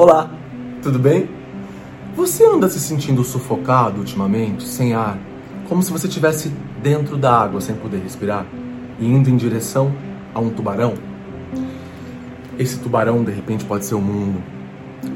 Olá, 0.00 0.30
tudo 0.80 0.96
bem? 0.96 1.28
Você 2.14 2.46
anda 2.46 2.68
se 2.68 2.78
sentindo 2.78 3.24
sufocado 3.24 3.98
ultimamente, 3.98 4.62
sem 4.62 4.94
ar, 4.94 5.18
como 5.68 5.82
se 5.82 5.90
você 5.90 6.06
estivesse 6.06 6.52
dentro 6.80 7.16
da 7.16 7.36
água 7.36 7.60
sem 7.60 7.74
poder 7.74 7.98
respirar 7.98 8.46
e 9.00 9.04
indo 9.04 9.28
em 9.28 9.36
direção 9.36 9.92
a 10.32 10.38
um 10.38 10.50
tubarão? 10.50 10.94
Esse 12.56 12.78
tubarão 12.78 13.24
de 13.24 13.32
repente 13.32 13.64
pode 13.64 13.86
ser 13.86 13.96
o 13.96 14.00
mundo. 14.00 14.40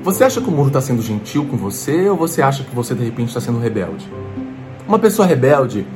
Você 0.03 0.25
acha 0.25 0.41
que 0.41 0.49
o 0.49 0.51
mundo 0.51 0.67
está 0.67 0.81
sendo 0.81 1.01
gentil 1.01 1.47
com 1.47 1.57
você 1.57 2.09
ou 2.09 2.17
você 2.17 2.43
acha 2.43 2.65
que 2.65 2.75
você 2.75 2.93
de 2.93 3.05
repente 3.05 3.29
está 3.29 3.41
sendo 3.41 3.61
rebelde? 3.61 4.13
Uma 4.89 4.99
pessoa 4.99 5.29
rebelde 5.29 5.87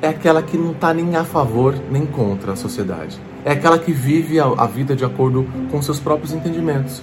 é 0.00 0.08
aquela 0.08 0.42
que 0.42 0.56
não 0.56 0.72
está 0.72 0.94
nem 0.94 1.16
a 1.16 1.24
favor 1.24 1.74
nem 1.90 2.06
contra 2.06 2.52
a 2.52 2.56
sociedade. 2.56 3.20
É 3.44 3.52
aquela 3.52 3.78
que 3.78 3.92
vive 3.92 4.40
a, 4.40 4.46
a 4.46 4.66
vida 4.66 4.96
de 4.96 5.04
acordo 5.04 5.46
com 5.70 5.82
seus 5.82 6.00
próprios 6.00 6.32
entendimentos. 6.32 7.02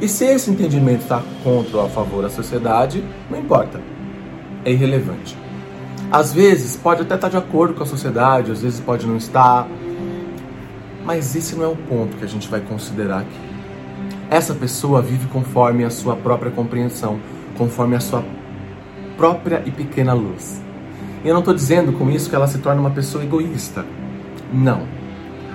E 0.00 0.08
se 0.08 0.24
esse 0.24 0.50
entendimento 0.50 1.02
está 1.02 1.22
contra 1.42 1.78
ou 1.78 1.86
a 1.86 1.88
favor 1.88 2.22
da 2.22 2.30
sociedade, 2.30 3.04
não 3.30 3.38
importa. 3.38 3.80
É 4.64 4.72
irrelevante. 4.72 5.36
Às 6.10 6.32
vezes 6.32 6.76
pode 6.76 7.02
até 7.02 7.14
estar 7.14 7.30
tá 7.30 7.38
de 7.38 7.44
acordo 7.44 7.74
com 7.74 7.82
a 7.82 7.86
sociedade, 7.86 8.50
às 8.50 8.62
vezes 8.62 8.80
pode 8.80 9.06
não 9.06 9.16
estar. 9.16 9.66
Mas 11.04 11.34
esse 11.34 11.54
não 11.54 11.64
é 11.64 11.68
o 11.68 11.76
ponto 11.76 12.16
que 12.16 12.24
a 12.24 12.28
gente 12.28 12.48
vai 12.48 12.60
considerar 12.60 13.20
aqui. 13.20 13.40
Essa 14.30 14.54
pessoa 14.54 15.02
vive 15.02 15.26
conforme 15.28 15.84
a 15.84 15.90
sua 15.90 16.16
própria 16.16 16.50
compreensão, 16.50 17.20
conforme 17.56 17.94
a 17.94 18.00
sua 18.00 18.24
própria 19.16 19.62
e 19.66 19.70
pequena 19.70 20.12
luz. 20.12 20.62
E 21.24 21.28
eu 21.28 21.34
não 21.34 21.40
estou 21.40 21.54
dizendo 21.54 21.92
com 21.92 22.10
isso 22.10 22.28
que 22.28 22.36
ela 22.36 22.46
se 22.46 22.58
torna 22.58 22.80
uma 22.80 22.90
pessoa 22.90 23.22
egoísta. 23.22 23.84
Não. 24.52 24.86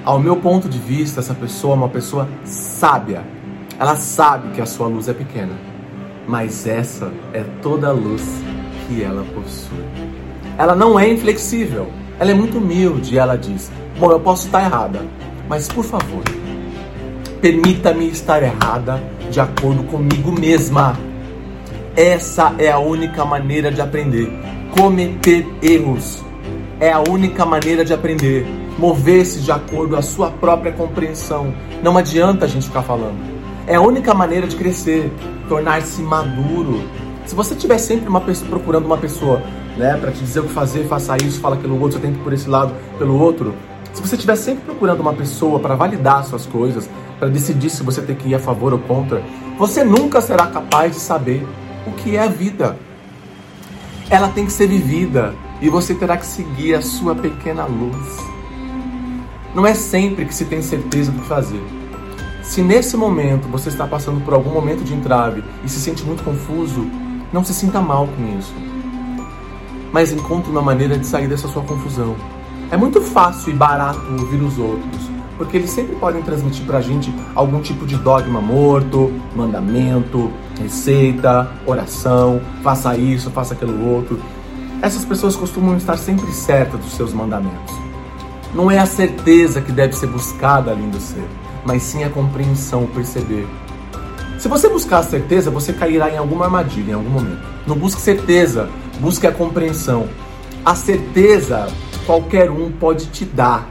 Ao 0.03 0.20
meu 0.20 0.36
ponto 0.38 0.70
de 0.70 0.80
vista, 0.80 1.20
essa 1.20 1.34
pessoa 1.34 1.73
é 1.73 1.78
uma 1.78 1.90
pessoa 1.90 2.28
sábia. 2.44 3.23
Ela 3.80 3.96
sabe 3.96 4.50
que 4.50 4.60
a 4.60 4.66
sua 4.66 4.88
luz 4.88 5.08
é 5.08 5.14
pequena, 5.14 5.54
mas 6.28 6.68
essa 6.68 7.14
é 7.32 7.46
toda 7.62 7.88
a 7.88 7.92
luz 7.94 8.22
que 8.86 9.02
ela 9.02 9.23
possui. 9.34 9.86
Ela 10.58 10.76
não 10.76 11.00
é 11.00 11.09
inflexível, 11.09 11.88
ela 12.20 12.31
é 12.31 12.34
muito 12.34 12.58
humilde 12.58 13.16
e 13.16 13.18
ela 13.18 13.38
diz: 13.38 13.72
Bom, 13.98 14.12
eu 14.12 14.20
posso 14.20 14.48
estar 14.48 14.66
errada, 14.66 15.00
mas 15.48 15.70
por 15.70 15.86
favor, 15.86 16.23
permita-me 17.40 18.09
estar 18.09 18.44
errada 18.44 19.02
de 19.31 19.40
acordo 19.40 19.84
comigo 19.84 20.30
mesma. 20.30 21.00
Essa 21.96 22.53
é 22.58 22.70
a 22.70 22.80
única 22.80 23.23
maneira 23.23 23.72
de 23.72 23.80
aprender. 23.80 24.30
Cometer 24.78 25.48
erros 25.62 26.22
é 26.81 26.92
a 26.92 27.00
única 27.00 27.46
maneira 27.46 27.86
de 27.86 27.94
aprender. 27.94 28.46
Mover-se 28.78 29.40
de 29.40 29.53
acordo 29.53 29.92
com 29.92 30.00
a 30.00 30.02
sua 30.02 30.30
própria 30.30 30.73
compreensão. 30.73 31.53
Não 31.81 31.98
adianta 31.98 32.44
a 32.44 32.48
gente 32.48 32.68
ficar 32.68 32.84
falando. 32.84 33.39
É 33.70 33.75
a 33.75 33.81
única 33.81 34.16
maneira 34.16 34.48
de 34.48 34.56
crescer, 34.56 35.14
tornar-se 35.48 36.02
maduro. 36.02 36.81
Se 37.28 37.36
você 37.36 37.53
tiver 37.53 37.78
sempre 37.78 38.09
uma 38.09 38.20
pessoa 38.20 38.50
procurando 38.50 38.88
uma 38.88 38.98
pessoa, 38.98 39.44
né, 39.78 39.95
para 39.95 40.12
te 40.12 40.22
dizer 40.22 40.39
o 40.39 40.45
que 40.45 40.53
fazer, 40.53 40.88
faça 40.88 41.16
isso, 41.17 41.39
fala 41.39 41.56
aquilo 41.56 41.80
outro, 41.80 42.00
você 42.00 42.00
tem 42.00 42.12
que 42.12 42.23
por 42.23 42.34
esse 42.34 42.50
lado, 42.50 42.73
pelo 42.97 43.14
outro. 43.20 43.53
Se 43.94 44.02
você 44.02 44.16
estiver 44.16 44.36
sempre 44.38 44.64
procurando 44.66 45.02
uma 45.02 45.14
pessoa 45.14 45.59
para 45.59 45.75
validar 45.75 46.25
suas 46.25 46.47
coisas, 46.47 46.90
para 47.20 47.28
decidir 47.28 47.70
se 47.70 47.84
você 47.84 48.02
tem 48.02 48.16
que 48.16 48.30
ir 48.30 48.34
a 48.34 48.40
favor 48.40 48.73
ou 48.73 48.80
contra, 48.80 49.22
você 49.56 49.84
nunca 49.84 50.20
será 50.20 50.47
capaz 50.47 50.94
de 50.94 51.00
saber 51.00 51.47
o 51.86 51.92
que 51.92 52.16
é 52.16 52.23
a 52.23 52.28
vida. 52.28 52.75
Ela 54.09 54.30
tem 54.30 54.47
que 54.47 54.52
ser 54.52 54.66
vivida 54.66 55.36
e 55.62 55.70
você 55.70 55.94
terá 55.94 56.17
que 56.17 56.25
seguir 56.25 56.73
a 56.73 56.81
sua 56.81 57.14
pequena 57.14 57.66
luz. 57.66 58.17
Não 59.53 59.64
é 59.64 59.75
sempre 59.75 60.25
que 60.25 60.34
se 60.34 60.45
tem 60.45 60.59
certeza 60.59 61.12
do 61.12 61.22
que 61.22 61.28
fazer. 61.28 61.78
Se 62.50 62.64
nesse 62.64 62.97
momento 62.97 63.47
você 63.47 63.69
está 63.69 63.86
passando 63.86 64.25
por 64.25 64.33
algum 64.33 64.50
momento 64.50 64.83
de 64.83 64.92
entrave 64.92 65.44
e 65.64 65.69
se 65.69 65.80
sente 65.80 66.03
muito 66.03 66.23
confuso, 66.23 66.89
não 67.31 67.45
se 67.45 67.53
sinta 67.53 67.80
mal 67.80 68.08
com 68.08 68.39
isso. 68.39 68.56
Mas 69.94 70.11
encontre 70.11 70.50
uma 70.50 70.59
maneira 70.64 70.97
de 70.97 71.06
sair 71.06 71.28
dessa 71.28 71.47
sua 71.47 71.61
confusão. 71.61 72.16
É 72.72 72.75
muito 72.75 73.01
fácil 73.01 73.51
e 73.51 73.56
barato 73.56 74.01
ouvir 74.13 74.41
os 74.41 74.57
outros, 74.57 75.12
porque 75.38 75.57
eles 75.57 75.69
sempre 75.69 75.96
podem 75.97 76.24
transmitir 76.24 76.66
pra 76.66 76.81
gente 76.81 77.13
algum 77.35 77.62
tipo 77.62 77.85
de 77.85 77.97
dogma 77.97 78.41
morto, 78.41 79.13
mandamento, 79.35 80.31
receita, 80.59 81.51
oração, 81.68 82.41
faça 82.63 82.97
isso, 82.97 83.29
faça 83.29 83.53
aquilo 83.53 83.94
outro. 83.94 84.19
Essas 84.81 85.06
pessoas 85.06 85.35
costumam 85.35 85.78
estar 85.78 85.97
sempre 85.97 86.31
certas 86.31 86.79
dos 86.79 86.94
seus 86.94 87.13
mandamentos. 87.13 87.75
Não 88.56 88.72
é 88.72 88.79
a 88.79 88.88
certeza 88.88 89.62
que 89.62 89.72
deve 89.72 89.95
ser 89.95 90.07
buscada 90.07 90.72
além 90.72 90.90
do 90.90 91.00
ser, 91.00 91.28
mas 91.66 91.84
sim 91.84 92.03
a 92.03 92.09
compreensão, 92.09 92.84
o 92.84 92.88
perceber. 92.88 93.47
Se 94.38 94.47
você 94.47 94.70
buscar 94.70 95.00
a 95.00 95.03
certeza, 95.03 95.52
você 95.52 95.74
cairá 95.74 96.09
em 96.09 96.18
alguma 96.18 96.46
armadilha 96.46 96.92
em 96.92 96.96
algum 96.96 97.09
momento. 97.09 97.42
Não 97.68 97.75
busque 97.75 98.02
certeza, 98.02 98.70
busque 99.00 99.28
a 99.28 99.31
compreensão. 99.31 100.08
A 100.66 100.75
certeza 100.75 101.68
qualquer 102.06 102.50
um 102.50 102.72
pode 102.72 103.08
te 103.08 103.25
dar, 103.25 103.69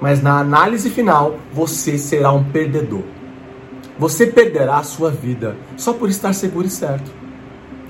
mas 0.00 0.22
na 0.22 0.38
análise 0.38 0.90
final 0.90 1.36
você 1.52 1.98
será 1.98 2.32
um 2.32 2.42
perdedor. 2.44 3.02
Você 3.98 4.26
perderá 4.26 4.78
a 4.78 4.82
sua 4.82 5.10
vida 5.10 5.56
só 5.76 5.92
por 5.92 6.08
estar 6.08 6.32
seguro 6.32 6.66
e 6.66 6.70
certo. 6.70 7.10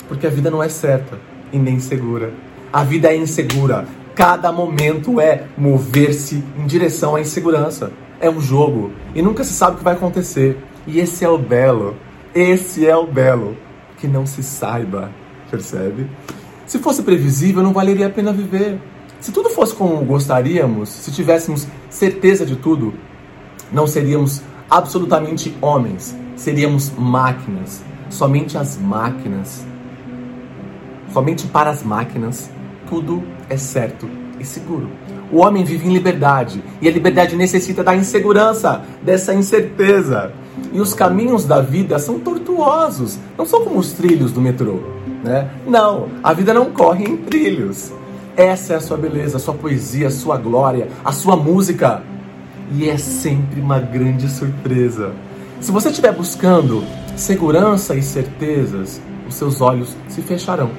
Porque 0.09 0.27
a 0.27 0.31
vida 0.31 0.50
não 0.50 0.62
é 0.62 0.69
certa 0.69 1.19
e 1.53 1.59
nem 1.59 1.78
segura. 1.81 2.34
A 2.72 2.84
vida 2.84 3.12
é 3.12 3.16
insegura. 3.16 3.87
Cada 4.15 4.53
momento 4.53 5.21
é 5.21 5.44
mover-se 5.56 6.44
em 6.59 6.66
direção 6.66 7.15
à 7.15 7.21
insegurança. 7.21 7.93
É 8.22 8.31
um 8.31 8.41
jogo 8.41 8.93
e 9.16 9.21
nunca 9.21 9.43
se 9.43 9.53
sabe 9.53 9.75
o 9.75 9.78
que 9.78 9.84
vai 9.84 9.94
acontecer. 9.94 10.56
E 10.87 11.00
esse 11.00 11.25
é 11.25 11.28
o 11.28 11.37
belo. 11.37 11.97
Esse 12.33 12.87
é 12.87 12.97
o 12.97 13.05
belo. 13.05 13.56
Que 13.99 14.06
não 14.06 14.25
se 14.25 14.44
saiba, 14.44 15.10
percebe? 15.50 16.09
Se 16.65 16.78
fosse 16.78 17.03
previsível, 17.03 17.65
não 17.65 17.72
valeria 17.72 18.06
a 18.06 18.11
pena 18.11 18.32
viver. 18.32 18.81
Se 19.21 19.32
tudo 19.32 19.50
fosse 19.50 19.75
como 19.75 20.05
gostaríamos, 20.05 20.88
se 20.88 21.11
tivéssemos 21.11 21.66
certeza 21.91 22.47
de 22.47 22.55
tudo, 22.55 22.94
não 23.72 23.88
seríamos 23.88 24.41
absolutamente 24.71 25.56
homens, 25.61 26.16
seríamos 26.37 26.93
máquinas. 26.97 27.82
Somente 28.09 28.56
as 28.56 28.77
máquinas, 28.78 29.66
somente 31.12 31.47
para 31.49 31.71
as 31.71 31.82
máquinas, 31.82 32.50
tudo 32.88 33.22
é 33.49 33.56
certo 33.56 34.09
e 34.38 34.44
seguro. 34.44 34.88
O 35.32 35.38
homem 35.38 35.65
vive 35.65 35.88
em 35.88 35.93
liberdade 35.94 36.62
e 36.78 36.87
a 36.87 36.93
liberdade 36.93 37.34
necessita 37.34 37.82
da 37.82 37.97
insegurança, 37.97 38.82
dessa 39.03 39.32
incerteza. 39.32 40.31
E 40.70 40.78
os 40.78 40.93
caminhos 40.93 41.47
da 41.47 41.62
vida 41.62 41.98
são 41.98 42.19
tortuosos, 42.20 43.19
não 43.38 43.47
são 43.47 43.65
como 43.65 43.78
os 43.78 43.93
trilhos 43.93 44.31
do 44.31 44.43
metrô, 44.43 44.81
né? 45.25 45.50
Não, 45.66 46.09
a 46.22 46.34
vida 46.34 46.53
não 46.53 46.66
corre 46.66 47.06
em 47.06 47.16
trilhos. 47.16 47.91
Essa 48.37 48.75
é 48.75 48.76
a 48.76 48.81
sua 48.81 48.98
beleza, 48.98 49.38
a 49.38 49.41
sua 49.41 49.54
poesia, 49.54 50.09
a 50.09 50.10
sua 50.10 50.37
glória, 50.37 50.88
a 51.03 51.12
sua 51.12 51.34
música. 51.34 52.03
E 52.75 52.91
é 52.91 52.99
sempre 52.99 53.59
uma 53.59 53.78
grande 53.78 54.31
surpresa. 54.31 55.12
Se 55.60 55.72
você 55.72 55.88
estiver 55.88 56.12
buscando 56.12 56.84
segurança 57.16 57.94
e 57.94 58.03
certezas, 58.03 59.00
os 59.26 59.34
seus 59.34 59.62
olhos 59.62 59.97
se 60.09 60.20
fecharão. 60.20 60.70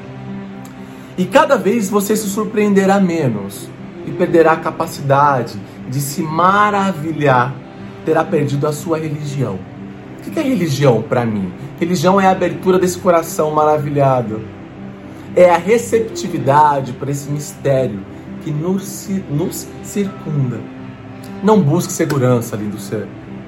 E 1.17 1.25
cada 1.25 1.55
vez 1.55 1.89
você 1.89 2.15
se 2.15 2.27
surpreenderá 2.27 2.99
menos 2.99 3.72
e 4.05 4.11
perderá 4.11 4.53
a 4.53 4.57
capacidade 4.57 5.59
de 5.89 5.99
se 5.99 6.21
maravilhar, 6.21 7.53
terá 8.05 8.23
perdido 8.23 8.67
a 8.67 8.73
sua 8.73 8.97
religião. 8.97 9.59
O 10.19 10.31
que 10.31 10.39
é 10.39 10.43
religião 10.43 11.01
para 11.01 11.25
mim? 11.25 11.51
Religião 11.79 12.19
é 12.19 12.27
a 12.27 12.31
abertura 12.31 12.79
desse 12.79 12.97
coração 12.97 13.51
maravilhado 13.51 14.41
é 15.35 15.49
a 15.49 15.57
receptividade 15.57 16.93
para 16.93 17.11
esse 17.11 17.29
mistério 17.29 17.99
que 18.43 18.51
nos, 18.51 19.09
nos 19.29 19.67
circunda. 19.81 20.59
Não 21.43 21.61
busque 21.61 21.91
segurança, 21.91 22.55
lindo 22.55 22.77
ser. 22.79 23.07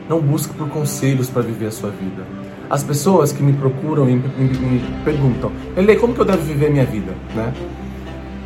Não 0.10 0.20
busque 0.20 0.54
por 0.54 0.68
conselhos 0.70 1.30
para 1.30 1.42
viver 1.42 1.68
a 1.68 1.72
sua 1.72 1.90
vida. 1.90 2.24
As 2.70 2.84
pessoas 2.84 3.32
que 3.32 3.44
me 3.44 3.54
procuram 3.54 4.10
e 4.10 4.16
me, 4.16 4.28
me, 4.28 4.58
me 4.58 5.04
perguntam, 5.04 5.52
Ele, 5.78 5.96
como 5.96 6.14
que 6.14 6.22
eu 6.22 6.26
devo 6.26 6.42
viver 6.44 6.72
minha 6.72 6.86
vida? 6.86 7.14
Né? 7.36 7.54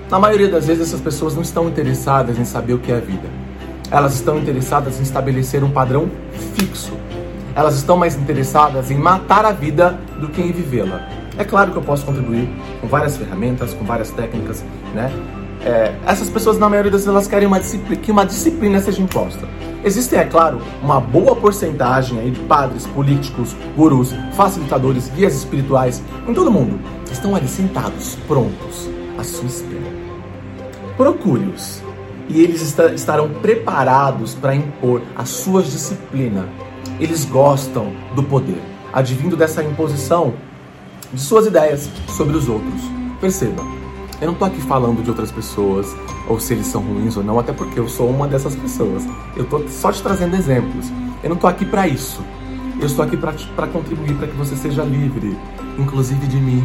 Na 0.10 0.18
maioria 0.18 0.50
das 0.50 0.66
vezes, 0.66 0.88
essas 0.88 1.02
pessoas 1.02 1.36
não 1.36 1.44
estão 1.44 1.70
interessadas 1.70 2.40
em 2.40 2.44
saber 2.44 2.74
o 2.74 2.80
que 2.80 2.92
é 2.92 2.98
a 2.98 3.00
vida. 3.00 3.30
Elas 3.92 4.16
estão 4.16 4.40
interessadas 4.40 5.00
em 5.00 5.04
estabelecer 5.04 5.64
um 5.64 5.70
padrão 5.70 6.10
fixo. 6.56 6.94
Elas 7.56 7.76
estão 7.76 7.96
mais 7.96 8.16
interessadas 8.16 8.90
em 8.90 8.98
matar 8.98 9.46
a 9.46 9.52
vida 9.52 10.00
do 10.20 10.28
que 10.28 10.42
em 10.42 10.52
vivê-la. 10.52 11.08
É 11.38 11.44
claro 11.44 11.72
que 11.72 11.78
eu 11.78 11.84
posso 11.84 12.08
contribuir 12.08 12.50
com 12.82 12.88
várias 12.88 13.18
ferramentas, 13.18 13.76
com 13.76 13.86
várias 13.86 14.10
técnicas, 14.10 14.64
né? 14.96 15.12
É, 15.62 15.94
essas 16.08 16.30
pessoas, 16.30 16.58
na 16.58 16.68
maioria 16.68 16.90
das 16.90 17.02
vezes, 17.02 17.14
elas 17.14 17.28
querem 17.28 17.48
uma 17.48 17.60
disciplina, 17.60 18.02
que 18.02 18.12
uma 18.12 18.26
disciplina 18.26 18.80
seja 18.80 19.02
imposta. 19.02 19.48
Existem, 19.84 20.20
é 20.20 20.26
claro, 20.26 20.60
uma 20.82 21.00
boa 21.00 21.36
porcentagem 21.36 22.20
aí 22.20 22.32
de 22.32 22.40
padres, 22.42 22.88
políticos, 22.88 23.56
gurus, 23.76 24.12
facilitadores, 24.34 25.08
guias 25.10 25.36
espirituais 25.36 26.02
em 26.28 26.34
todo 26.34 26.50
mundo. 26.50 26.80
Estão 27.12 27.36
ali 27.36 27.48
sentados, 27.48 28.18
prontos, 28.28 28.90
à 29.20 29.24
sua 29.24 29.46
espera. 29.46 29.89
Procure-os 31.00 31.82
e 32.28 32.42
eles 32.42 32.78
estarão 32.94 33.30
preparados 33.30 34.36
para 34.36 34.54
impor 34.54 35.02
a 35.16 35.24
sua 35.24 35.64
disciplina. 35.64 36.46
Eles 37.00 37.24
gostam 37.24 37.94
do 38.14 38.22
poder. 38.22 38.62
advindo 38.92 39.38
dessa 39.38 39.64
imposição 39.64 40.34
de 41.14 41.22
suas 41.22 41.46
ideias 41.46 41.90
sobre 42.10 42.36
os 42.36 42.50
outros. 42.50 42.82
Perceba, 43.22 43.64
eu 44.20 44.28
não 44.28 44.34
tô 44.34 44.44
aqui 44.44 44.60
falando 44.60 45.02
de 45.02 45.10
outras 45.10 45.32
pessoas, 45.32 45.88
ou 46.28 46.38
se 46.38 46.54
eles 46.54 46.66
são 46.66 46.82
ruins 46.82 47.16
ou 47.16 47.24
não, 47.24 47.40
até 47.40 47.54
porque 47.54 47.80
eu 47.80 47.88
sou 47.88 48.10
uma 48.10 48.28
dessas 48.28 48.54
pessoas. 48.58 49.08
Eu 49.38 49.46
tô 49.46 49.66
só 49.70 49.94
te 49.94 50.04
trazendo 50.04 50.36
exemplos. 50.36 50.92
Eu 51.24 51.30
não 51.30 51.38
tô 51.38 51.48
aqui 51.48 51.64
para 51.64 51.88
isso. 51.88 52.22
Eu 52.78 52.88
estou 52.88 53.06
aqui 53.06 53.16
para 53.16 53.68
contribuir 53.68 54.16
para 54.16 54.28
que 54.28 54.36
você 54.36 54.54
seja 54.58 54.84
livre, 54.84 55.38
inclusive 55.78 56.28
de 56.28 56.38
mim. 56.38 56.62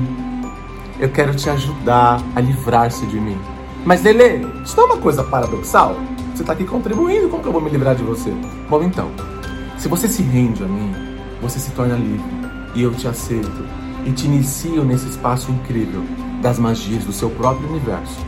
Eu 0.99 1.11
quero 1.11 1.37
te 1.37 1.49
ajudar 1.49 2.21
a 2.35 2.41
livrar-se 2.41 3.07
de 3.07 3.21
mim. 3.21 3.39
Mas, 3.85 4.03
Lele, 4.03 4.47
isso 4.65 4.77
não 4.77 4.85
é 4.85 4.93
uma 4.93 5.03
coisa 5.03 5.23
paradoxal? 5.23 5.97
Você 6.35 6.43
está 6.43 6.55
aqui 6.55 6.65
contribuindo, 6.65 7.29
como 7.29 7.43
que 7.43 7.49
eu 7.49 7.53
vou 7.53 7.61
me 7.61 7.71
livrar 7.71 7.95
de 7.95 8.03
você? 8.03 8.31
Bom, 8.69 8.83
então, 8.83 9.11
se 9.77 9.89
você 9.89 10.09
se 10.09 10.23
rende 10.23 10.65
a 10.65 10.67
mim, 10.67 10.93
você 11.43 11.59
se 11.59 11.71
torna 11.73 11.95
livre 11.95 12.25
e 12.75 12.83
eu 12.83 12.95
te 12.95 13.07
aceito 13.07 13.65
e 14.07 14.13
te 14.13 14.27
inicio 14.27 14.85
nesse 14.85 15.09
espaço 15.09 15.51
incrível 15.51 16.03
das 16.41 16.59
magias 16.59 17.05
do 17.05 17.13
seu 17.13 17.31
próprio 17.31 17.69
universo 17.69 18.19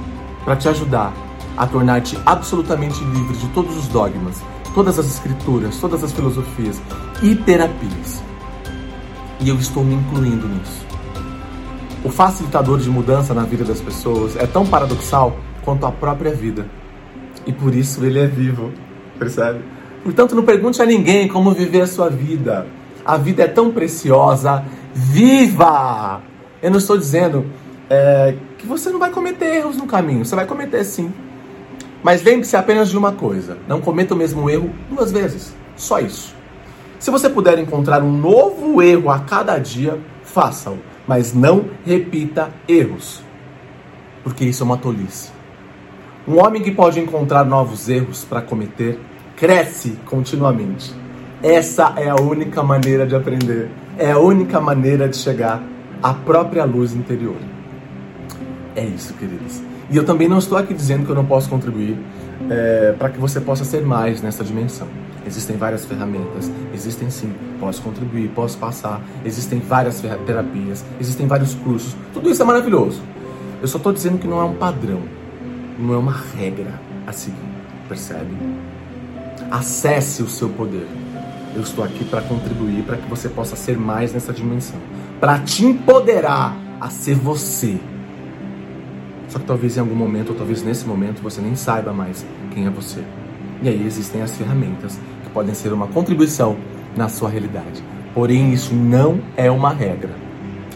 para 0.44 0.56
te 0.56 0.68
ajudar 0.68 1.12
a 1.56 1.66
tornar-te 1.66 2.18
absolutamente 2.26 3.02
livre 3.02 3.36
de 3.36 3.48
todos 3.48 3.76
os 3.76 3.88
dogmas, 3.88 4.42
todas 4.74 4.98
as 4.98 5.06
escrituras, 5.06 5.78
todas 5.78 6.04
as 6.04 6.12
filosofias 6.12 6.80
e 7.22 7.34
terapias. 7.34 8.22
E 9.40 9.48
eu 9.48 9.56
estou 9.56 9.82
me 9.82 9.94
incluindo 9.94 10.46
nisso. 10.46 10.85
O 12.06 12.08
facilitador 12.08 12.78
de 12.78 12.88
mudança 12.88 13.34
na 13.34 13.42
vida 13.42 13.64
das 13.64 13.80
pessoas 13.80 14.36
é 14.36 14.46
tão 14.46 14.64
paradoxal 14.64 15.36
quanto 15.64 15.86
a 15.86 15.90
própria 15.90 16.30
vida. 16.32 16.64
E 17.44 17.52
por 17.52 17.74
isso 17.74 18.04
ele 18.04 18.20
é 18.20 18.28
vivo, 18.28 18.70
percebe? 19.18 19.58
Portanto, 20.04 20.36
não 20.36 20.44
pergunte 20.44 20.80
a 20.80 20.86
ninguém 20.86 21.26
como 21.26 21.50
viver 21.50 21.80
a 21.80 21.86
sua 21.88 22.08
vida. 22.08 22.64
A 23.04 23.16
vida 23.16 23.42
é 23.42 23.48
tão 23.48 23.72
preciosa. 23.72 24.64
Viva! 24.94 26.20
Eu 26.62 26.70
não 26.70 26.78
estou 26.78 26.96
dizendo 26.96 27.44
é, 27.90 28.36
que 28.56 28.68
você 28.68 28.88
não 28.88 29.00
vai 29.00 29.10
cometer 29.10 29.56
erros 29.56 29.76
no 29.76 29.86
caminho. 29.88 30.24
Você 30.24 30.36
vai 30.36 30.46
cometer 30.46 30.84
sim. 30.84 31.12
Mas 32.04 32.22
lembre-se 32.22 32.56
apenas 32.56 32.88
de 32.88 32.96
uma 32.96 33.10
coisa: 33.10 33.58
não 33.66 33.80
cometa 33.80 34.14
o 34.14 34.16
mesmo 34.16 34.48
erro 34.48 34.70
duas 34.88 35.10
vezes. 35.10 35.52
Só 35.74 35.98
isso. 35.98 36.36
Se 37.00 37.10
você 37.10 37.28
puder 37.28 37.58
encontrar 37.58 38.00
um 38.00 38.12
novo 38.16 38.80
erro 38.80 39.10
a 39.10 39.18
cada 39.18 39.58
dia, 39.58 39.98
faça-o. 40.22 40.78
Mas 41.06 41.32
não 41.32 41.66
repita 41.84 42.50
erros. 42.68 43.22
Porque 44.24 44.44
isso 44.44 44.62
é 44.62 44.66
uma 44.66 44.76
tolice. 44.76 45.30
Um 46.26 46.44
homem 46.44 46.62
que 46.62 46.72
pode 46.72 46.98
encontrar 46.98 47.44
novos 47.44 47.88
erros 47.88 48.24
para 48.24 48.42
cometer 48.42 48.98
cresce 49.36 49.96
continuamente. 50.06 50.92
Essa 51.42 51.92
é 51.96 52.08
a 52.08 52.16
única 52.16 52.62
maneira 52.62 53.06
de 53.06 53.14
aprender. 53.14 53.70
É 53.96 54.10
a 54.10 54.18
única 54.18 54.60
maneira 54.60 55.08
de 55.08 55.16
chegar 55.16 55.62
à 56.02 56.12
própria 56.12 56.64
luz 56.64 56.94
interior. 56.94 57.36
É 58.74 58.84
isso, 58.84 59.14
queridos. 59.14 59.62
E 59.90 59.96
eu 59.96 60.04
também 60.04 60.28
não 60.28 60.38
estou 60.38 60.58
aqui 60.58 60.74
dizendo 60.74 61.04
que 61.04 61.10
eu 61.10 61.14
não 61.14 61.24
posso 61.24 61.48
contribuir 61.48 61.96
é, 62.50 62.94
para 62.98 63.10
que 63.10 63.18
você 63.18 63.40
possa 63.40 63.64
ser 63.64 63.82
mais 63.82 64.20
nessa 64.20 64.42
dimensão. 64.42 64.88
Existem 65.26 65.56
várias 65.56 65.84
ferramentas, 65.84 66.50
existem 66.72 67.10
sim, 67.10 67.32
posso 67.58 67.82
contribuir, 67.82 68.28
posso 68.28 68.56
passar, 68.58 69.02
existem 69.24 69.58
várias 69.58 70.00
terapias, 70.24 70.84
existem 71.00 71.26
vários 71.26 71.54
cursos, 71.54 71.96
tudo 72.14 72.30
isso 72.30 72.42
é 72.42 72.44
maravilhoso. 72.44 73.02
Eu 73.60 73.66
só 73.66 73.78
estou 73.78 73.92
dizendo 73.92 74.18
que 74.18 74.28
não 74.28 74.40
é 74.40 74.44
um 74.44 74.54
padrão, 74.54 75.02
não 75.78 75.94
é 75.94 75.96
uma 75.96 76.12
regra 76.12 76.80
a 77.06 77.12
seguir, 77.12 77.36
percebe? 77.88 78.36
Acesse 79.50 80.22
o 80.22 80.28
seu 80.28 80.48
poder. 80.48 80.86
Eu 81.54 81.62
estou 81.62 81.82
aqui 81.82 82.04
para 82.04 82.20
contribuir 82.20 82.82
para 82.84 82.96
que 82.96 83.08
você 83.08 83.28
possa 83.28 83.56
ser 83.56 83.76
mais 83.78 84.12
nessa 84.12 84.32
dimensão, 84.32 84.78
para 85.18 85.38
te 85.40 85.64
empoderar 85.64 86.56
a 86.80 86.88
ser 86.88 87.14
você. 87.14 87.80
Só 89.28 89.38
que 89.38 89.44
talvez 89.44 89.76
em 89.76 89.80
algum 89.80 89.94
momento, 89.94 90.30
ou 90.30 90.34
talvez 90.36 90.62
nesse 90.62 90.86
momento, 90.86 91.20
você 91.20 91.40
nem 91.40 91.56
saiba 91.56 91.92
mais 91.92 92.24
quem 92.52 92.66
é 92.66 92.70
você. 92.70 93.02
E 93.62 93.68
aí 93.68 93.86
existem 93.86 94.20
as 94.20 94.36
ferramentas 94.36 94.98
podem 95.36 95.52
ser 95.52 95.70
uma 95.70 95.86
contribuição 95.86 96.56
na 96.96 97.10
sua 97.10 97.28
realidade. 97.28 97.84
Porém, 98.14 98.54
isso 98.54 98.74
não 98.74 99.20
é 99.36 99.50
uma 99.50 99.70
regra. 99.70 100.14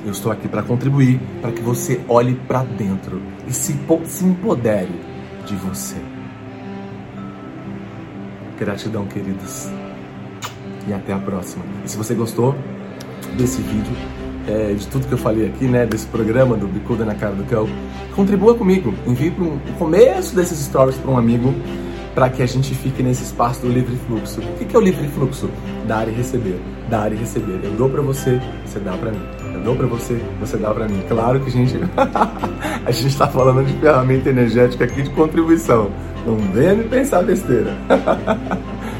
Eu 0.04 0.12
estou 0.12 0.30
aqui 0.30 0.48
para 0.48 0.62
contribuir 0.62 1.18
para 1.40 1.50
que 1.50 1.62
você 1.62 1.98
olhe 2.06 2.34
para 2.46 2.62
dentro 2.62 3.22
e 3.48 3.54
se, 3.54 3.74
se 4.04 4.24
empodere 4.26 5.00
de 5.46 5.56
você. 5.56 5.96
Gratidão, 8.58 9.06
queridos. 9.06 9.70
E 10.86 10.92
até 10.92 11.14
a 11.14 11.18
próxima. 11.18 11.64
E 11.82 11.88
se 11.88 11.96
você 11.96 12.12
gostou 12.12 12.54
desse 13.38 13.62
vídeo, 13.62 13.96
é, 14.46 14.74
de 14.74 14.86
tudo 14.88 15.06
que 15.06 15.14
eu 15.14 15.18
falei 15.18 15.46
aqui, 15.46 15.64
né, 15.64 15.86
desse 15.86 16.06
programa 16.06 16.54
do 16.54 16.66
Bicuda 16.66 17.06
na 17.06 17.14
Cara 17.14 17.34
do 17.34 17.44
Cão, 17.44 17.66
contribua 18.14 18.54
comigo. 18.54 18.92
Envie 19.06 19.30
pro, 19.30 19.46
o 19.46 19.72
começo 19.78 20.36
desses 20.36 20.58
stories 20.58 20.98
para 20.98 21.10
um 21.10 21.16
amigo 21.16 21.54
para 22.20 22.28
que 22.28 22.43
a 22.43 22.46
gente 22.46 22.75
fique 22.75 23.02
nesse 23.02 23.22
espaço 23.22 23.62
do 23.62 23.69
livre 23.72 23.96
fluxo. 24.06 24.43
O 24.43 24.67
que 24.67 24.76
é 24.76 24.78
o 24.78 24.82
livre 24.82 25.08
fluxo? 25.08 25.49
Dar 25.88 26.06
e 26.06 26.11
receber, 26.11 26.61
dar 26.90 27.11
e 27.11 27.17
receber. 27.17 27.58
Eu 27.64 27.70
dou 27.70 27.88
para 27.88 28.02
você, 28.02 28.38
você 28.67 28.78
dá 28.78 28.93
para 28.93 29.11
mim. 29.11 29.22
Eu 29.55 29.61
dou 29.62 29.75
para 29.75 29.87
você, 29.87 30.20
você 30.38 30.58
dá 30.58 30.70
para 30.70 30.87
mim. 30.87 31.02
Claro 31.08 31.40
que 31.40 31.49
a 31.49 31.50
gente 31.50 31.76
a 32.84 32.90
gente 32.90 33.08
está 33.08 33.26
falando 33.26 33.64
de 33.64 33.72
ferramenta 33.72 34.28
energética 34.28 34.84
aqui 34.84 35.00
de 35.00 35.08
contribuição. 35.08 35.90
Não 36.26 36.37
venha 36.37 36.75
me 36.75 36.84
pensar 36.84 37.22
besteira. 37.22 37.75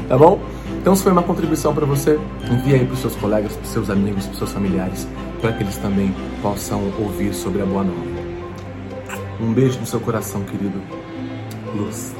tá 0.09 0.17
bom? 0.17 0.41
Então, 0.79 0.95
se 0.95 1.03
foi 1.03 1.11
uma 1.11 1.21
contribuição 1.21 1.75
para 1.75 1.85
você, 1.85 2.19
envie 2.49 2.73
aí 2.73 2.85
para 2.85 2.95
os 2.95 3.01
seus 3.01 3.15
colegas, 3.17 3.53
para 3.53 3.65
os 3.65 3.69
seus 3.69 3.91
amigos, 3.91 4.23
para 4.23 4.31
os 4.31 4.37
seus 4.39 4.51
familiares, 4.51 5.07
para 5.39 5.51
que 5.51 5.61
eles 5.61 5.77
também 5.77 6.11
possam 6.41 6.91
ouvir 6.97 7.35
sobre 7.35 7.61
a 7.61 7.65
boa 7.67 7.83
nova. 7.83 8.01
Um 9.39 9.53
beijo 9.53 9.79
no 9.79 9.85
seu 9.85 9.99
coração, 9.99 10.41
querido. 10.41 10.81
Luz. 11.75 12.15